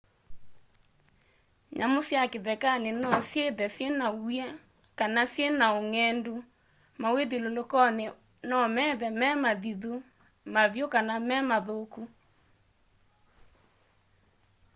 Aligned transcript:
nyamũ 1.77 1.99
sya 2.07 2.21
kĩthekanĩ 2.31 2.91
nosyĩthe 3.01 3.65
syĩna 3.75 4.07
w'ĩa 4.23 4.47
kana 4.99 5.21
syĩna 5.33 5.65
ũngendu 5.79 6.35
mawĩ'thyũlũlũko 7.01 7.77
nomethe 8.49 9.07
me 9.19 9.29
mathĩthũ 9.43 9.93
mavyũ 10.53 10.85
kana 10.93 11.15
memathũkũ 11.27 12.01